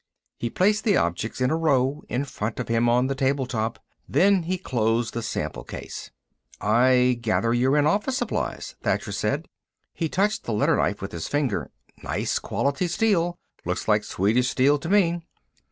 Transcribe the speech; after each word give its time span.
He 0.39 0.49
placed 0.49 0.83
the 0.83 0.97
objects 0.97 1.41
in 1.41 1.51
a 1.51 1.55
row 1.55 2.01
in 2.09 2.25
front 2.25 2.59
of 2.59 2.69
him 2.69 2.89
on 2.89 3.05
the 3.05 3.13
table 3.13 3.45
top. 3.45 3.77
Then 4.09 4.41
he 4.41 4.57
closed 4.57 5.13
the 5.13 5.21
sample 5.21 5.63
case. 5.63 6.09
"I 6.59 7.19
gather 7.21 7.53
you're 7.53 7.77
in 7.77 7.85
office 7.85 8.17
supplies," 8.17 8.73
Thacher 8.81 9.11
said. 9.11 9.47
He 9.93 10.09
touched 10.09 10.45
the 10.45 10.53
letter 10.53 10.75
knife 10.77 11.03
with 11.03 11.11
his 11.11 11.27
finger. 11.27 11.69
"Nice 12.01 12.39
quality 12.39 12.87
steel. 12.87 13.37
Looks 13.63 13.87
like 13.87 14.03
Swedish 14.03 14.49
steel, 14.49 14.79
to 14.79 14.89
me." 14.89 15.21